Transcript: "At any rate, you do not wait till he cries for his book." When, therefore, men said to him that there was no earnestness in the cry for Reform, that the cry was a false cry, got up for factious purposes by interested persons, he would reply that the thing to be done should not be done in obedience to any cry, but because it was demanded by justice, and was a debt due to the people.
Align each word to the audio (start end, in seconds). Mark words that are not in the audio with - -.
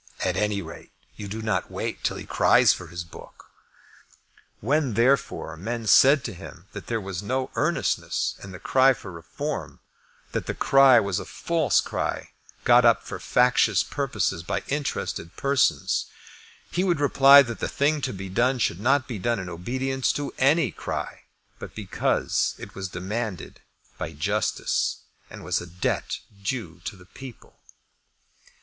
"At 0.25 0.35
any 0.35 0.63
rate, 0.63 0.91
you 1.15 1.27
do 1.27 1.43
not 1.43 1.69
wait 1.69 2.03
till 2.03 2.17
he 2.17 2.25
cries 2.25 2.73
for 2.73 2.87
his 2.87 3.03
book." 3.03 3.51
When, 4.59 4.95
therefore, 4.95 5.55
men 5.55 5.85
said 5.85 6.23
to 6.23 6.33
him 6.33 6.65
that 6.71 6.87
there 6.87 6.99
was 6.99 7.21
no 7.21 7.51
earnestness 7.53 8.33
in 8.43 8.51
the 8.51 8.57
cry 8.57 8.93
for 8.95 9.11
Reform, 9.11 9.79
that 10.31 10.47
the 10.47 10.55
cry 10.55 10.99
was 10.99 11.19
a 11.19 11.23
false 11.25 11.79
cry, 11.81 12.31
got 12.63 12.83
up 12.83 13.03
for 13.03 13.19
factious 13.19 13.83
purposes 13.83 14.41
by 14.41 14.63
interested 14.69 15.35
persons, 15.35 16.07
he 16.71 16.83
would 16.83 16.99
reply 16.99 17.43
that 17.43 17.59
the 17.59 17.69
thing 17.69 18.01
to 18.01 18.11
be 18.11 18.27
done 18.27 18.57
should 18.57 18.79
not 18.79 19.07
be 19.07 19.19
done 19.19 19.37
in 19.37 19.49
obedience 19.49 20.11
to 20.13 20.33
any 20.39 20.71
cry, 20.71 21.25
but 21.59 21.75
because 21.75 22.55
it 22.57 22.73
was 22.73 22.89
demanded 22.89 23.61
by 23.99 24.13
justice, 24.13 25.03
and 25.29 25.43
was 25.43 25.61
a 25.61 25.67
debt 25.67 26.21
due 26.41 26.81
to 26.85 26.95
the 26.95 27.05
people. 27.05 27.59